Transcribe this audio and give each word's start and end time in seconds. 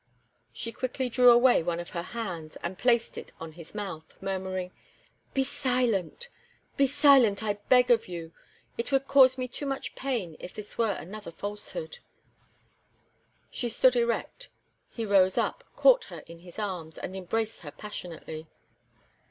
She 0.51 0.71
quickly 0.71 1.09
drew 1.09 1.29
away 1.29 1.61
one 1.61 1.79
of 1.79 1.91
her 1.91 2.01
hands, 2.01 2.55
and 2.63 2.75
placed 2.79 3.19
it 3.19 3.33
on 3.39 3.51
his 3.51 3.75
mouth, 3.75 4.15
murmuring: 4.19 4.71
"Be 5.35 5.43
silent! 5.43 6.27
be 6.75 6.87
silent, 6.87 7.43
I 7.43 7.53
beg 7.69 7.91
of 7.91 8.07
you! 8.07 8.33
It 8.79 8.91
would 8.91 9.07
cause 9.07 9.37
me 9.37 9.47
too 9.47 9.67
much 9.67 9.93
pain 9.93 10.37
if 10.39 10.55
this 10.55 10.75
were 10.75 10.93
another 10.93 11.31
falsehood." 11.31 11.99
She 13.51 13.69
stood 13.69 13.95
erect; 13.95 14.49
he 14.89 15.05
rose 15.05 15.37
up, 15.37 15.63
caught 15.75 16.05
her 16.05 16.23
in 16.25 16.39
his 16.39 16.57
arms, 16.57 16.97
and 16.97 17.15
embraced 17.15 17.59
her 17.61 17.69
passionately. 17.71 18.47